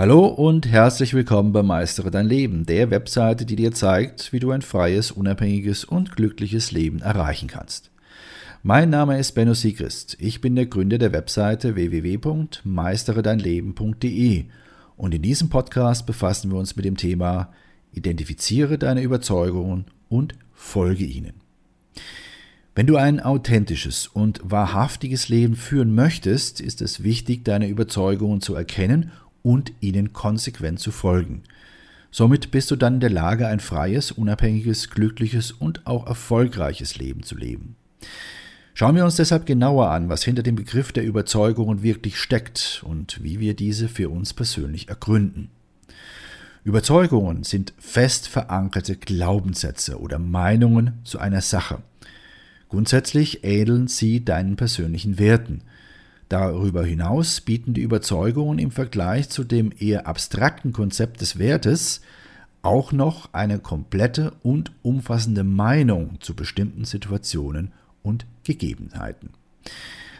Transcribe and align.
Hallo 0.00 0.26
und 0.28 0.66
herzlich 0.66 1.12
willkommen 1.12 1.52
bei 1.52 1.62
Meistere 1.62 2.10
dein 2.10 2.26
Leben, 2.26 2.64
der 2.64 2.90
Webseite, 2.90 3.44
die 3.44 3.54
dir 3.54 3.72
zeigt, 3.72 4.32
wie 4.32 4.40
du 4.40 4.50
ein 4.50 4.62
freies, 4.62 5.10
unabhängiges 5.10 5.84
und 5.84 6.16
glückliches 6.16 6.72
Leben 6.72 7.02
erreichen 7.02 7.48
kannst. 7.48 7.90
Mein 8.62 8.88
Name 8.88 9.18
ist 9.18 9.32
Benno 9.32 9.52
Siegrist. 9.52 10.16
Ich 10.18 10.40
bin 10.40 10.56
der 10.56 10.64
Gründer 10.64 10.96
der 10.96 11.12
Webseite 11.12 11.74
www.meisteredeinleben.de 11.74 14.44
und 14.96 15.14
in 15.14 15.20
diesem 15.20 15.50
Podcast 15.50 16.06
befassen 16.06 16.50
wir 16.50 16.58
uns 16.58 16.76
mit 16.76 16.86
dem 16.86 16.96
Thema 16.96 17.52
Identifiziere 17.92 18.78
deine 18.78 19.02
Überzeugungen 19.02 19.84
und 20.08 20.34
folge 20.54 21.04
ihnen. 21.04 21.34
Wenn 22.74 22.86
du 22.86 22.96
ein 22.96 23.20
authentisches 23.20 24.06
und 24.06 24.40
wahrhaftiges 24.42 25.28
Leben 25.28 25.56
führen 25.56 25.94
möchtest, 25.94 26.62
ist 26.62 26.80
es 26.80 27.02
wichtig, 27.02 27.44
deine 27.44 27.68
Überzeugungen 27.68 28.40
zu 28.40 28.54
erkennen 28.54 29.12
und 29.42 29.72
ihnen 29.80 30.12
konsequent 30.12 30.80
zu 30.80 30.90
folgen. 30.90 31.42
Somit 32.10 32.50
bist 32.50 32.70
du 32.70 32.76
dann 32.76 32.94
in 32.94 33.00
der 33.00 33.10
Lage, 33.10 33.46
ein 33.46 33.60
freies, 33.60 34.10
unabhängiges, 34.10 34.90
glückliches 34.90 35.52
und 35.52 35.86
auch 35.86 36.06
erfolgreiches 36.06 36.96
Leben 36.96 37.22
zu 37.22 37.36
leben. 37.36 37.76
Schauen 38.74 38.96
wir 38.96 39.04
uns 39.04 39.16
deshalb 39.16 39.46
genauer 39.46 39.90
an, 39.90 40.08
was 40.08 40.24
hinter 40.24 40.42
dem 40.42 40.56
Begriff 40.56 40.90
der 40.92 41.04
Überzeugungen 41.04 41.82
wirklich 41.82 42.18
steckt 42.18 42.82
und 42.84 43.22
wie 43.22 43.38
wir 43.38 43.54
diese 43.54 43.88
für 43.88 44.08
uns 44.08 44.32
persönlich 44.32 44.88
ergründen. 44.88 45.50
Überzeugungen 46.64 47.42
sind 47.42 47.72
fest 47.78 48.28
verankerte 48.28 48.96
Glaubenssätze 48.96 49.98
oder 49.98 50.18
Meinungen 50.18 51.00
zu 51.04 51.18
einer 51.18 51.40
Sache. 51.40 51.82
Grundsätzlich 52.68 53.44
ähneln 53.44 53.88
sie 53.88 54.24
deinen 54.24 54.56
persönlichen 54.56 55.18
Werten. 55.18 55.62
Darüber 56.30 56.84
hinaus 56.84 57.40
bieten 57.40 57.74
die 57.74 57.80
Überzeugungen 57.80 58.60
im 58.60 58.70
Vergleich 58.70 59.28
zu 59.30 59.42
dem 59.42 59.72
eher 59.76 60.06
abstrakten 60.06 60.72
Konzept 60.72 61.20
des 61.20 61.40
Wertes 61.40 62.02
auch 62.62 62.92
noch 62.92 63.32
eine 63.32 63.58
komplette 63.58 64.32
und 64.44 64.70
umfassende 64.82 65.42
Meinung 65.42 66.20
zu 66.20 66.36
bestimmten 66.36 66.84
Situationen 66.84 67.72
und 68.04 68.26
Gegebenheiten. 68.44 69.30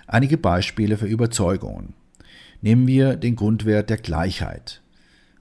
Einige 0.09 0.37
Beispiele 0.37 0.97
für 0.97 1.07
Überzeugungen. 1.07 1.95
Nehmen 2.61 2.89
wir 2.89 3.15
den 3.15 3.37
Grundwert 3.37 3.89
der 3.89 3.99
Gleichheit. 3.99 4.83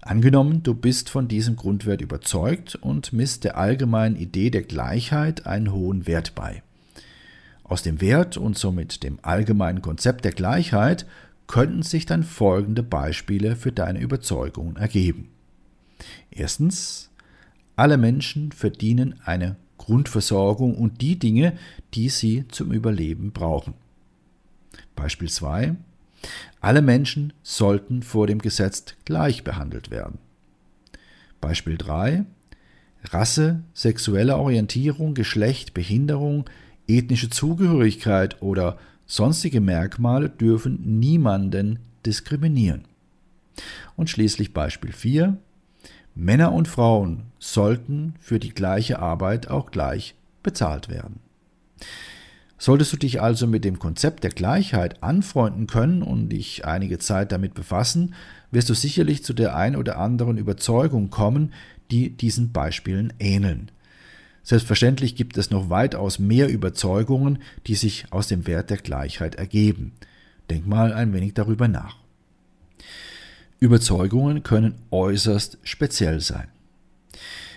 Angenommen, 0.01 0.61
du 0.61 0.75
bist 0.75 1.09
von 1.09 1.27
diesem 1.27 1.55
Grundwert 1.55 2.01
überzeugt 2.01 2.75
und 2.75 3.11
misst 3.11 3.43
der 3.43 3.57
allgemeinen 3.57 4.15
Idee 4.15 4.51
der 4.51 4.61
Gleichheit 4.61 5.47
einen 5.47 5.73
hohen 5.73 6.05
Wert 6.05 6.35
bei. 6.35 6.61
Aus 7.69 7.83
dem 7.83 8.01
Wert 8.01 8.35
und 8.35 8.57
somit 8.57 9.03
dem 9.03 9.19
allgemeinen 9.21 9.83
Konzept 9.83 10.25
der 10.25 10.31
Gleichheit 10.31 11.05
könnten 11.45 11.83
sich 11.83 12.07
dann 12.07 12.23
folgende 12.23 12.81
Beispiele 12.81 13.55
für 13.55 13.71
deine 13.71 13.99
Überzeugungen 13.99 14.75
ergeben. 14.75 15.29
Erstens, 16.31 17.11
alle 17.75 17.97
Menschen 17.97 18.51
verdienen 18.51 19.19
eine 19.23 19.55
Grundversorgung 19.77 20.75
und 20.77 21.01
die 21.01 21.19
Dinge, 21.19 21.57
die 21.93 22.09
sie 22.09 22.45
zum 22.49 22.71
Überleben 22.71 23.31
brauchen. 23.31 23.75
Beispiel 24.95 25.29
2. 25.29 25.75
Alle 26.61 26.81
Menschen 26.81 27.33
sollten 27.43 28.01
vor 28.01 28.25
dem 28.25 28.39
Gesetz 28.39 28.83
gleich 29.05 29.43
behandelt 29.43 29.91
werden. 29.91 30.17
Beispiel 31.39 31.77
3. 31.77 32.25
Rasse, 33.05 33.61
sexuelle 33.73 34.37
Orientierung, 34.37 35.13
Geschlecht, 35.13 35.73
Behinderung, 35.73 36.45
ethnische 36.89 37.29
Zugehörigkeit 37.29 38.41
oder 38.41 38.77
sonstige 39.05 39.61
Merkmale 39.61 40.29
dürfen 40.29 40.99
niemanden 40.99 41.79
diskriminieren. 42.05 42.85
Und 43.95 44.09
schließlich 44.09 44.53
Beispiel 44.53 44.91
4. 44.91 45.37
Männer 46.15 46.51
und 46.51 46.67
Frauen 46.67 47.23
sollten 47.39 48.15
für 48.19 48.39
die 48.39 48.53
gleiche 48.53 48.99
Arbeit 48.99 49.49
auch 49.49 49.71
gleich 49.71 50.15
bezahlt 50.43 50.89
werden. 50.89 51.19
Solltest 52.57 52.91
du 52.91 52.97
dich 52.97 53.21
also 53.21 53.47
mit 53.47 53.63
dem 53.63 53.79
Konzept 53.79 54.25
der 54.25 54.31
Gleichheit 54.31 55.01
anfreunden 55.01 55.65
können 55.65 56.03
und 56.03 56.29
dich 56.29 56.65
einige 56.65 56.99
Zeit 56.99 57.31
damit 57.31 57.53
befassen, 57.53 58.13
wirst 58.51 58.69
du 58.69 58.73
sicherlich 58.73 59.23
zu 59.23 59.33
der 59.33 59.55
ein 59.55 59.77
oder 59.77 59.97
anderen 59.97 60.37
Überzeugung 60.37 61.09
kommen, 61.09 61.53
die 61.89 62.09
diesen 62.09 62.51
Beispielen 62.51 63.13
ähneln. 63.19 63.71
Selbstverständlich 64.43 65.15
gibt 65.15 65.37
es 65.37 65.51
noch 65.51 65.69
weitaus 65.69 66.19
mehr 66.19 66.49
Überzeugungen, 66.49 67.39
die 67.67 67.75
sich 67.75 68.05
aus 68.09 68.27
dem 68.27 68.47
Wert 68.47 68.69
der 68.69 68.77
Gleichheit 68.77 69.35
ergeben. 69.35 69.93
Denk 70.49 70.65
mal 70.67 70.93
ein 70.93 71.13
wenig 71.13 71.33
darüber 71.33 71.67
nach. 71.67 71.97
Überzeugungen 73.59 74.43
können 74.43 74.75
äußerst 74.89 75.57
speziell 75.63 76.21
sein. 76.21 76.47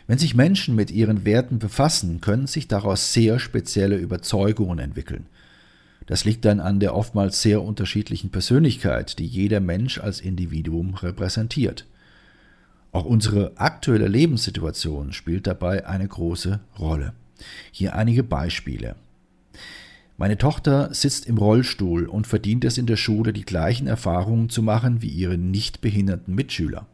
Wenn 0.06 0.18
sich 0.18 0.34
Menschen 0.34 0.74
mit 0.74 0.90
ihren 0.90 1.24
Werten 1.24 1.58
befassen, 1.58 2.20
können 2.20 2.46
sich 2.46 2.66
daraus 2.66 3.12
sehr 3.12 3.38
spezielle 3.38 3.96
Überzeugungen 3.96 4.80
entwickeln. 4.80 5.26
Das 6.06 6.24
liegt 6.24 6.44
dann 6.44 6.58
an 6.58 6.80
der 6.80 6.96
oftmals 6.96 7.40
sehr 7.40 7.62
unterschiedlichen 7.62 8.30
Persönlichkeit, 8.30 9.18
die 9.20 9.26
jeder 9.26 9.60
Mensch 9.60 9.98
als 9.98 10.20
Individuum 10.20 10.94
repräsentiert. 10.94 11.86
Auch 12.92 13.06
unsere 13.06 13.52
aktuelle 13.56 14.06
Lebenssituation 14.06 15.14
spielt 15.14 15.46
dabei 15.46 15.86
eine 15.86 16.06
große 16.06 16.60
Rolle. 16.78 17.14
Hier 17.72 17.96
einige 17.96 18.22
Beispiele. 18.22 18.96
Meine 20.18 20.36
Tochter 20.36 20.92
sitzt 20.92 21.26
im 21.26 21.38
Rollstuhl 21.38 22.06
und 22.06 22.26
verdient 22.26 22.64
es 22.64 22.76
in 22.76 22.86
der 22.86 22.96
Schule, 22.96 23.32
die 23.32 23.46
gleichen 23.46 23.86
Erfahrungen 23.86 24.50
zu 24.50 24.62
machen 24.62 25.00
wie 25.00 25.08
ihre 25.08 25.38
nicht 25.38 25.80
behinderten 25.80 26.34
Mitschüler. 26.34 26.86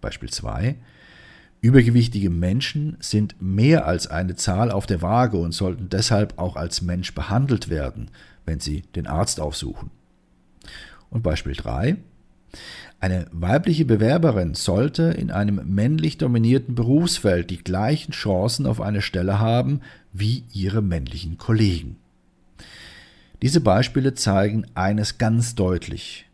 Beispiel 0.00 0.30
2. 0.30 0.76
Übergewichtige 1.60 2.30
Menschen 2.30 2.96
sind 3.00 3.36
mehr 3.40 3.86
als 3.86 4.06
eine 4.06 4.34
Zahl 4.36 4.70
auf 4.70 4.86
der 4.86 5.02
Waage 5.02 5.36
und 5.36 5.52
sollten 5.52 5.90
deshalb 5.90 6.38
auch 6.38 6.56
als 6.56 6.80
Mensch 6.80 7.14
behandelt 7.14 7.68
werden, 7.68 8.10
wenn 8.46 8.58
sie 8.58 8.82
den 8.96 9.06
Arzt 9.06 9.38
aufsuchen. 9.38 9.90
Und 11.10 11.22
Beispiel 11.22 11.52
3. 11.52 11.98
Eine 12.98 13.26
weibliche 13.32 13.84
Bewerberin 13.84 14.54
sollte 14.54 15.04
in 15.04 15.30
einem 15.30 15.60
männlich 15.64 16.18
dominierten 16.18 16.74
Berufsfeld 16.74 17.50
die 17.50 17.62
gleichen 17.62 18.12
Chancen 18.12 18.66
auf 18.66 18.80
eine 18.80 19.00
Stelle 19.00 19.38
haben 19.38 19.80
wie 20.12 20.44
ihre 20.52 20.82
männlichen 20.82 21.38
Kollegen. 21.38 21.96
Diese 23.42 23.60
Beispiele 23.60 24.14
zeigen 24.14 24.66
eines 24.74 25.16
ganz 25.16 25.54
deutlich. 25.54 26.26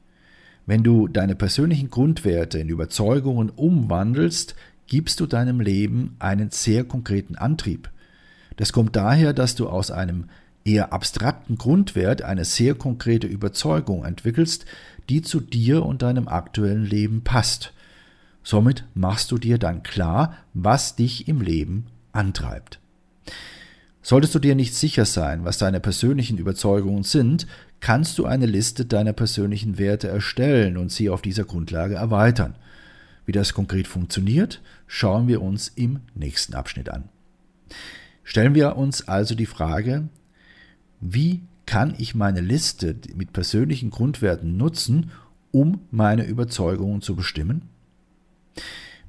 Wenn 0.66 0.82
du 0.82 1.06
deine 1.06 1.36
persönlichen 1.36 1.90
Grundwerte 1.90 2.58
in 2.58 2.68
Überzeugungen 2.68 3.50
umwandelst, 3.50 4.56
gibst 4.88 5.20
du 5.20 5.26
deinem 5.26 5.60
Leben 5.60 6.16
einen 6.18 6.50
sehr 6.50 6.82
konkreten 6.82 7.36
Antrieb. 7.36 7.90
Das 8.56 8.72
kommt 8.72 8.96
daher, 8.96 9.32
dass 9.32 9.54
du 9.54 9.68
aus 9.68 9.92
einem 9.92 10.24
eher 10.66 10.92
abstrakten 10.92 11.56
Grundwert 11.56 12.22
eine 12.22 12.44
sehr 12.44 12.74
konkrete 12.74 13.26
Überzeugung 13.26 14.04
entwickelst, 14.04 14.66
die 15.08 15.22
zu 15.22 15.40
dir 15.40 15.84
und 15.84 16.02
deinem 16.02 16.28
aktuellen 16.28 16.84
Leben 16.84 17.22
passt. 17.22 17.72
Somit 18.42 18.84
machst 18.94 19.30
du 19.30 19.38
dir 19.38 19.58
dann 19.58 19.82
klar, 19.82 20.36
was 20.54 20.96
dich 20.96 21.28
im 21.28 21.40
Leben 21.40 21.86
antreibt. 22.12 22.80
Solltest 24.02 24.34
du 24.36 24.38
dir 24.38 24.54
nicht 24.54 24.74
sicher 24.74 25.04
sein, 25.04 25.44
was 25.44 25.58
deine 25.58 25.80
persönlichen 25.80 26.38
Überzeugungen 26.38 27.02
sind, 27.02 27.46
kannst 27.80 28.18
du 28.18 28.24
eine 28.24 28.46
Liste 28.46 28.84
deiner 28.84 29.12
persönlichen 29.12 29.78
Werte 29.78 30.08
erstellen 30.08 30.76
und 30.76 30.92
sie 30.92 31.10
auf 31.10 31.22
dieser 31.22 31.44
Grundlage 31.44 31.96
erweitern. 31.96 32.54
Wie 33.24 33.32
das 33.32 33.52
konkret 33.52 33.88
funktioniert, 33.88 34.62
schauen 34.86 35.26
wir 35.26 35.42
uns 35.42 35.68
im 35.74 36.00
nächsten 36.14 36.54
Abschnitt 36.54 36.88
an. 36.88 37.08
Stellen 38.22 38.54
wir 38.54 38.76
uns 38.76 39.08
also 39.08 39.34
die 39.34 39.46
Frage, 39.46 40.08
wie 41.00 41.42
kann 41.66 41.94
ich 41.98 42.14
meine 42.14 42.40
Liste 42.40 42.96
mit 43.14 43.32
persönlichen 43.32 43.90
Grundwerten 43.90 44.56
nutzen, 44.56 45.10
um 45.50 45.80
meine 45.90 46.24
Überzeugungen 46.24 47.02
zu 47.02 47.16
bestimmen? 47.16 47.62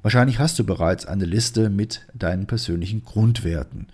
Wahrscheinlich 0.02 0.38
hast 0.38 0.58
du 0.58 0.64
bereits 0.64 1.06
eine 1.06 1.24
Liste 1.24 1.70
mit 1.70 2.06
deinen 2.14 2.46
persönlichen 2.46 3.04
Grundwerten. 3.04 3.88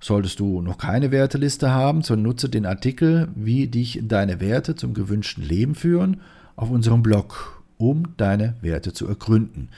Solltest 0.00 0.38
du 0.38 0.62
noch 0.62 0.78
keine 0.78 1.10
Werteliste 1.10 1.70
haben, 1.70 2.02
so 2.02 2.14
nutze 2.14 2.48
den 2.48 2.66
Artikel, 2.66 3.28
wie 3.34 3.66
dich 3.66 4.00
deine 4.02 4.40
Werte 4.40 4.76
zum 4.76 4.94
gewünschten 4.94 5.42
Leben 5.42 5.74
führen, 5.74 6.20
auf 6.54 6.70
unserem 6.70 7.02
Blog, 7.02 7.62
um 7.78 8.14
deine 8.16 8.54
Werte 8.60 8.92
zu 8.92 9.06
ergründen. 9.06 9.68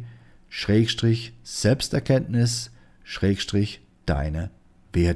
Schrägstrich 0.49 1.33
Selbsterkenntnis 1.43 2.71
Schrägstrich 3.03 3.81
deine 4.05 4.51
Werte. 4.93 5.15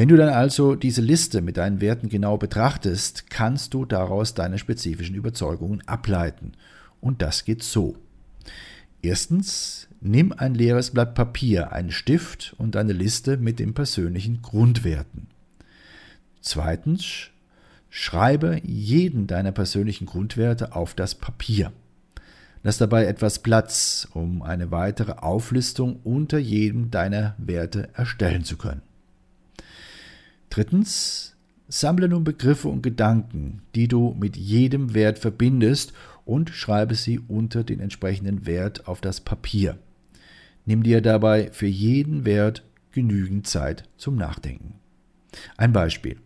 Wenn 0.00 0.08
du 0.08 0.16
dann 0.16 0.30
also 0.30 0.76
diese 0.76 1.02
Liste 1.02 1.42
mit 1.42 1.58
deinen 1.58 1.82
Werten 1.82 2.08
genau 2.08 2.38
betrachtest, 2.38 3.28
kannst 3.28 3.74
du 3.74 3.84
daraus 3.84 4.32
deine 4.32 4.58
spezifischen 4.58 5.14
Überzeugungen 5.14 5.82
ableiten. 5.86 6.52
Und 7.02 7.20
das 7.20 7.44
geht 7.44 7.62
so. 7.62 7.96
Erstens, 9.02 9.88
nimm 10.00 10.32
ein 10.32 10.54
leeres 10.54 10.92
Blatt 10.92 11.14
Papier, 11.14 11.72
einen 11.72 11.90
Stift 11.90 12.54
und 12.56 12.76
eine 12.76 12.94
Liste 12.94 13.36
mit 13.36 13.58
den 13.58 13.74
persönlichen 13.74 14.40
Grundwerten. 14.40 15.26
Zweitens, 16.40 17.28
schreibe 17.90 18.60
jeden 18.64 19.26
deiner 19.26 19.52
persönlichen 19.52 20.06
Grundwerte 20.06 20.74
auf 20.74 20.94
das 20.94 21.14
Papier. 21.14 21.72
Lass 22.62 22.78
dabei 22.78 23.06
etwas 23.06 23.38
Platz, 23.38 24.06
um 24.12 24.42
eine 24.42 24.70
weitere 24.70 25.12
Auflistung 25.12 26.00
unter 26.04 26.38
jedem 26.38 26.90
deiner 26.90 27.34
Werte 27.38 27.88
erstellen 27.94 28.44
zu 28.44 28.58
können. 28.58 28.82
Drittens, 30.50 31.36
sammle 31.68 32.08
nun 32.08 32.24
Begriffe 32.24 32.68
und 32.68 32.82
Gedanken, 32.82 33.62
die 33.74 33.88
du 33.88 34.14
mit 34.18 34.36
jedem 34.36 34.92
Wert 34.92 35.18
verbindest 35.18 35.92
und 36.24 36.50
schreibe 36.50 36.96
sie 36.96 37.18
unter 37.18 37.64
den 37.64 37.80
entsprechenden 37.80 38.44
Wert 38.44 38.88
auf 38.88 39.00
das 39.00 39.20
Papier. 39.20 39.78
Nimm 40.66 40.82
dir 40.82 41.00
dabei 41.00 41.50
für 41.52 41.66
jeden 41.66 42.24
Wert 42.24 42.64
genügend 42.92 43.46
Zeit 43.46 43.84
zum 43.96 44.16
Nachdenken. 44.16 44.74
Ein 45.56 45.72
Beispiel. 45.72 46.16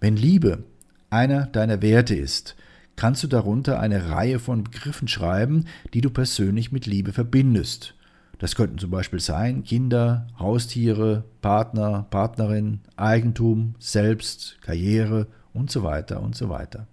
Wenn 0.00 0.16
Liebe 0.16 0.64
einer 1.10 1.46
deiner 1.46 1.82
Werte 1.82 2.14
ist, 2.14 2.56
kannst 3.00 3.22
du 3.22 3.28
darunter 3.28 3.80
eine 3.80 4.10
Reihe 4.10 4.38
von 4.38 4.62
Begriffen 4.62 5.08
schreiben, 5.08 5.64
die 5.94 6.02
du 6.02 6.10
persönlich 6.10 6.70
mit 6.70 6.84
Liebe 6.84 7.14
verbindest. 7.14 7.94
Das 8.38 8.54
könnten 8.54 8.76
zum 8.76 8.90
Beispiel 8.90 9.20
sein 9.20 9.64
Kinder, 9.64 10.26
Haustiere, 10.38 11.24
Partner, 11.40 12.06
Partnerin, 12.10 12.80
Eigentum, 12.96 13.74
Selbst, 13.78 14.58
Karriere 14.60 15.28
und 15.54 15.70
so 15.70 15.82
weiter 15.82 16.22
und 16.22 16.36
so 16.36 16.50
weiter. 16.50 16.88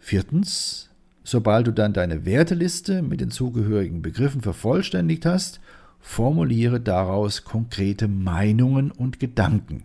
Viertens, 0.00 0.90
sobald 1.22 1.68
du 1.68 1.72
dann 1.72 1.92
deine 1.92 2.24
Werteliste 2.26 3.02
mit 3.02 3.20
den 3.20 3.30
zugehörigen 3.30 4.02
Begriffen 4.02 4.40
vervollständigt 4.40 5.26
hast, 5.26 5.60
formuliere 6.00 6.80
daraus 6.80 7.44
konkrete 7.44 8.08
Meinungen 8.08 8.90
und 8.90 9.20
Gedanken. 9.20 9.84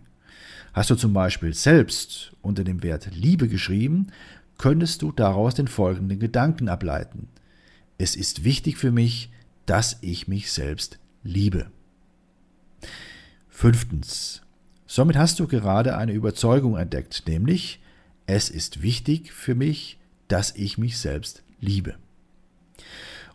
Hast 0.72 0.90
du 0.90 0.94
zum 0.96 1.12
Beispiel 1.12 1.54
selbst 1.54 2.32
unter 2.40 2.64
dem 2.64 2.82
Wert 2.82 3.10
Liebe 3.14 3.46
geschrieben, 3.46 4.08
könntest 4.62 5.02
du 5.02 5.10
daraus 5.10 5.56
den 5.56 5.66
folgenden 5.66 6.20
Gedanken 6.20 6.68
ableiten. 6.68 7.26
Es 7.98 8.14
ist 8.14 8.44
wichtig 8.44 8.76
für 8.76 8.92
mich, 8.92 9.28
dass 9.66 9.98
ich 10.02 10.28
mich 10.28 10.52
selbst 10.52 11.00
liebe. 11.24 11.66
Fünftens. 13.48 14.42
Somit 14.86 15.16
hast 15.16 15.40
du 15.40 15.48
gerade 15.48 15.96
eine 15.96 16.12
Überzeugung 16.12 16.76
entdeckt, 16.76 17.24
nämlich 17.26 17.80
es 18.26 18.50
ist 18.50 18.82
wichtig 18.82 19.32
für 19.32 19.56
mich, 19.56 19.98
dass 20.28 20.54
ich 20.54 20.78
mich 20.78 20.96
selbst 20.96 21.42
liebe. 21.58 21.96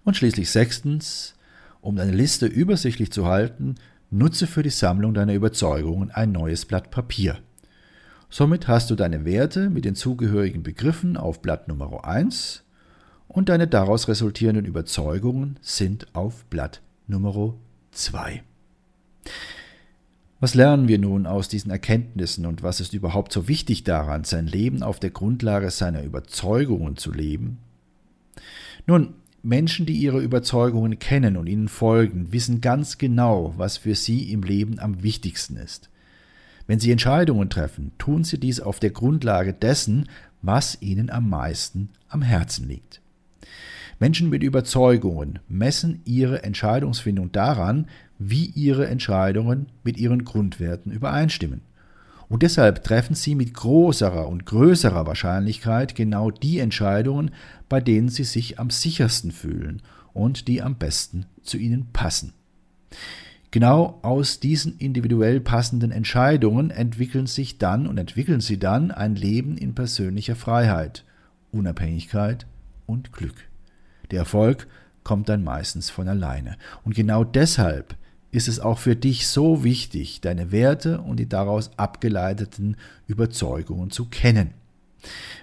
Und 0.05 0.15
schließlich 0.15 0.49
sechstens, 0.49 1.35
um 1.81 1.97
deine 1.97 2.13
Liste 2.13 2.45
übersichtlich 2.45 3.11
zu 3.11 3.25
halten, 3.25 3.75
nutze 4.11 4.47
für 4.47 4.63
die 4.63 4.69
Sammlung 4.69 5.13
deiner 5.13 5.33
Überzeugungen 5.33 6.09
ein 6.09 6.31
neues 6.31 6.63
Blatt 6.63 6.89
Papier. 6.89 7.39
Somit 8.29 8.67
hast 8.67 8.89
du 8.89 8.95
deine 8.95 9.23
Werte 9.23 9.69
mit 9.69 9.85
den 9.85 9.95
zugehörigen 9.95 10.61
Begriffen 10.61 11.15
auf 11.15 11.41
Blatt 11.41 11.67
Nummer 11.69 12.03
1 12.03 12.63
und 13.29 13.49
deine 13.49 13.67
daraus 13.67 14.09
resultierenden 14.09 14.65
Überzeugungen 14.65 15.57
sind 15.61 16.13
auf 16.13 16.43
Blatt 16.45 16.81
Nummer 17.07 17.53
2. 17.91 18.43
Was 20.39 20.55
lernen 20.55 20.89
wir 20.89 20.99
nun 20.99 21.25
aus 21.25 21.47
diesen 21.47 21.71
Erkenntnissen 21.71 22.45
und 22.45 22.63
was 22.63 22.81
ist 22.81 22.93
überhaupt 22.93 23.31
so 23.31 23.47
wichtig 23.47 23.85
daran, 23.85 24.25
sein 24.25 24.45
Leben 24.45 24.83
auf 24.83 24.99
der 24.99 25.09
Grundlage 25.09 25.71
seiner 25.71 26.03
Überzeugungen 26.03 26.97
zu 26.97 27.13
leben? 27.13 27.59
Nun, 28.85 29.13
Menschen, 29.41 29.85
die 29.85 29.93
ihre 29.93 30.19
Überzeugungen 30.19 30.99
kennen 30.99 31.37
und 31.37 31.47
ihnen 31.47 31.69
folgen, 31.69 32.33
wissen 32.33 32.59
ganz 32.59 32.97
genau, 32.97 33.53
was 33.55 33.77
für 33.77 33.95
sie 33.95 34.31
im 34.31 34.43
Leben 34.43 34.79
am 34.79 35.01
wichtigsten 35.01 35.55
ist. 35.55 35.89
Wenn 36.67 36.79
Sie 36.79 36.91
Entscheidungen 36.91 37.49
treffen, 37.49 37.93
tun 37.97 38.23
Sie 38.23 38.39
dies 38.39 38.59
auf 38.59 38.79
der 38.79 38.91
Grundlage 38.91 39.53
dessen, 39.53 40.07
was 40.41 40.81
Ihnen 40.81 41.09
am 41.09 41.29
meisten 41.29 41.89
am 42.09 42.21
Herzen 42.21 42.67
liegt. 42.67 43.01
Menschen 43.99 44.29
mit 44.29 44.43
Überzeugungen 44.43 45.39
messen 45.47 46.01
ihre 46.05 46.43
Entscheidungsfindung 46.43 47.31
daran, 47.31 47.87
wie 48.19 48.45
ihre 48.45 48.87
Entscheidungen 48.87 49.67
mit 49.83 49.97
ihren 49.97 50.23
Grundwerten 50.23 50.91
übereinstimmen. 50.91 51.61
Und 52.29 52.43
deshalb 52.43 52.83
treffen 52.83 53.15
sie 53.15 53.35
mit 53.35 53.53
großerer 53.53 54.27
und 54.27 54.45
größerer 54.45 55.07
Wahrscheinlichkeit 55.07 55.95
genau 55.95 56.29
die 56.29 56.59
Entscheidungen, 56.59 57.31
bei 57.69 57.79
denen 57.79 58.09
sie 58.09 58.25
sich 58.25 58.59
am 58.59 58.69
sichersten 58.69 59.31
fühlen 59.31 59.81
und 60.13 60.47
die 60.47 60.61
am 60.61 60.75
besten 60.75 61.25
zu 61.41 61.57
ihnen 61.57 61.87
passen. 61.93 62.33
Genau 63.51 63.99
aus 64.01 64.39
diesen 64.39 64.77
individuell 64.77 65.39
passenden 65.39 65.91
Entscheidungen 65.91 66.69
entwickeln 66.69 67.27
sich 67.27 67.57
dann 67.57 67.87
und 67.87 67.97
entwickeln 67.97 68.41
sie 68.41 68.59
dann 68.59 68.91
ein 68.91 69.15
Leben 69.15 69.57
in 69.57 69.73
persönlicher 69.73 70.35
Freiheit, 70.35 71.05
Unabhängigkeit 71.51 72.45
und 72.85 73.13
Glück. 73.13 73.35
Der 74.11 74.19
Erfolg 74.19 74.67
kommt 75.03 75.29
dann 75.29 75.43
meistens 75.43 75.89
von 75.89 76.09
alleine. 76.09 76.57
Und 76.83 76.95
genau 76.95 77.23
deshalb 77.23 77.95
ist 78.31 78.49
es 78.49 78.59
auch 78.59 78.77
für 78.77 78.97
dich 78.97 79.27
so 79.27 79.63
wichtig, 79.63 80.19
deine 80.19 80.51
Werte 80.51 80.99
und 80.99 81.17
die 81.17 81.29
daraus 81.29 81.71
abgeleiteten 81.77 82.75
Überzeugungen 83.07 83.89
zu 83.89 84.05
kennen. 84.05 84.51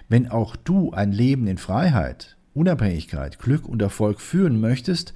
Wenn 0.07 0.29
auch 0.29 0.55
du 0.55 0.91
ein 0.91 1.11
Leben 1.11 1.47
in 1.47 1.57
Freiheit, 1.57 2.37
Unabhängigkeit, 2.53 3.39
Glück 3.39 3.67
und 3.67 3.81
Erfolg 3.81 4.21
führen 4.21 4.59
möchtest, 4.59 5.13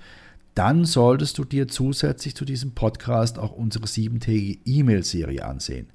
dann 0.56 0.86
solltest 0.86 1.38
du 1.38 1.46
dir 1.46 1.68
zusätzlich 1.68 2.36
zu 2.36 2.46
diesem 2.46 2.72
Podcast 2.72 3.40
auch 3.40 3.52
unsere 3.52 3.88
siebentägige 3.88 4.60
E-Mail-Serie 4.66 5.46
ansehen. 5.46 5.88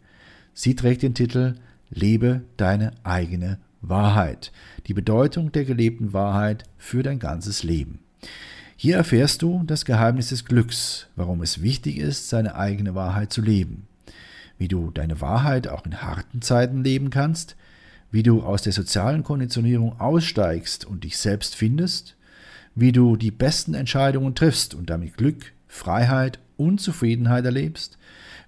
Sie 0.55 0.75
trägt 0.75 1.03
den 1.03 1.15
Titel 1.15 1.55
Lebe 1.91 2.43
deine 2.57 2.93
eigene 3.03 3.59
Wahrheit. 3.81 4.53
Die 4.87 4.95
Bedeutung 4.95 5.53
der 5.53 5.65
gelebten 5.65 6.13
Wahrheit 6.13 6.65
für 6.79 7.03
dein 7.03 7.19
ganzes 7.19 7.63
Leben. 7.63 7.99
Hier 8.77 8.97
erfährst 8.97 9.43
du 9.43 9.63
das 9.65 9.85
Geheimnis 9.85 10.31
des 10.31 10.45
Glücks, 10.45 11.07
warum 11.17 11.43
es 11.43 11.63
wichtig 11.63 11.99
ist, 11.99 12.29
seine 12.29 12.57
eigene 12.57 12.95
Wahrheit 12.95 13.33
zu 13.33 13.41
leben. 13.43 13.87
Wie 14.59 14.69
du 14.69 14.91
deine 14.91 15.21
Wahrheit 15.21 15.69
auch 15.69 15.85
in 15.85 16.03
harten 16.03 16.43
Zeiten 16.43 16.83
leben 16.83 17.11
kannst, 17.11 17.57
wie 18.11 18.23
du 18.23 18.43
aus 18.43 18.63
der 18.63 18.73
sozialen 18.73 19.25
Konditionierung 19.25 20.01
aussteigst 20.01 20.85
und 20.85 21.05
dich 21.05 21.19
selbst 21.19 21.57
findest, 21.57 22.17
wie 22.75 22.93
du 22.93 23.17
die 23.17 23.31
besten 23.31 23.75
Entscheidungen 23.75 24.35
triffst 24.35 24.75
und 24.75 24.91
damit 24.91 25.17
Glück, 25.17 25.53
Freiheit 25.69 26.39
und 26.57 26.81
Zufriedenheit 26.81 27.45
erlebst, 27.45 27.99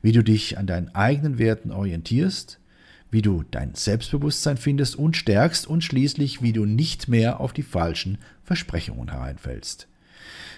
wie 0.02 0.12
du 0.12 0.22
dich 0.22 0.58
an 0.58 0.66
deinen 0.66 0.94
eigenen 0.94 1.38
Werten 1.38 1.70
orientierst, 1.70 2.60
wie 3.10 3.22
du 3.22 3.44
dein 3.50 3.74
Selbstbewusstsein 3.74 4.56
findest 4.56 4.96
und 4.96 5.16
stärkst 5.16 5.66
und 5.66 5.84
schließlich, 5.84 6.42
wie 6.42 6.52
du 6.52 6.64
nicht 6.64 7.08
mehr 7.08 7.40
auf 7.40 7.52
die 7.52 7.62
falschen 7.62 8.18
Versprechungen 8.42 9.10
hereinfällst. 9.10 9.88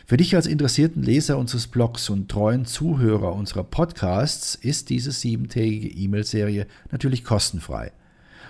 Für 0.06 0.16
dich 0.16 0.34
als 0.34 0.46
interessierten 0.46 1.02
Leser 1.02 1.36
unseres 1.36 1.66
Blogs 1.66 2.08
und 2.08 2.30
treuen 2.30 2.64
Zuhörer 2.64 3.34
unserer 3.34 3.64
Podcasts 3.64 4.54
ist 4.54 4.88
diese 4.88 5.12
siebentägige 5.12 5.88
E-Mail-Serie 5.88 6.66
natürlich 6.90 7.24
kostenfrei. 7.24 7.92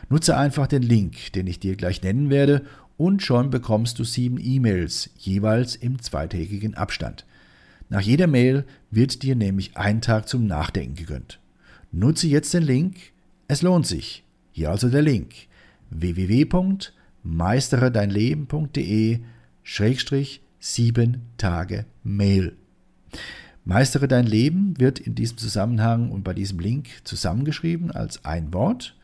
Nutze 0.08 0.36
einfach 0.36 0.68
den 0.68 0.82
Link, 0.82 1.32
den 1.32 1.48
ich 1.48 1.58
dir 1.58 1.74
gleich 1.74 2.02
nennen 2.02 2.30
werde, 2.30 2.62
und 2.98 3.22
schon 3.22 3.48
bekommst 3.48 3.98
du 3.98 4.04
sieben 4.04 4.36
E-Mails, 4.38 5.08
jeweils 5.16 5.74
im 5.74 6.02
zweitägigen 6.02 6.74
Abstand. 6.74 7.24
Nach 7.88 8.02
jeder 8.02 8.26
Mail 8.26 8.66
wird 8.90 9.22
dir 9.22 9.34
nämlich 9.34 9.78
ein 9.78 10.02
Tag 10.02 10.28
zum 10.28 10.46
Nachdenken 10.46 10.96
gegönnt. 10.96 11.40
Nutze 11.90 12.26
jetzt 12.26 12.52
den 12.52 12.64
Link, 12.64 12.96
es 13.46 13.62
lohnt 13.62 13.86
sich. 13.86 14.24
Hier 14.52 14.70
also 14.70 14.90
der 14.90 15.00
Link 15.00 15.32
www.meinmut.de 15.88 16.98
meisteredeinleben.de 17.28 19.20
Schrägstrich 19.62 20.40
7 20.60 21.20
Tage 21.36 21.84
Mail. 22.02 22.56
Meistere 23.64 24.08
dein 24.08 24.26
Leben 24.26 24.78
wird 24.78 24.98
in 24.98 25.14
diesem 25.14 25.36
Zusammenhang 25.36 26.10
und 26.10 26.24
bei 26.24 26.32
diesem 26.32 26.58
Link 26.58 26.88
zusammengeschrieben 27.04 27.90
als 27.90 28.24
ein 28.24 28.54
Wort 28.54 28.96